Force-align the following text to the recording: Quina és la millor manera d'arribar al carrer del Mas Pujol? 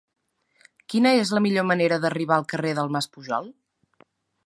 Quina 0.93 1.11
és 1.19 1.35
la 1.37 1.43
millor 1.47 1.67
manera 1.73 2.01
d'arribar 2.07 2.41
al 2.41 2.51
carrer 2.55 2.75
del 2.81 2.93
Mas 2.97 3.13
Pujol? 3.15 3.55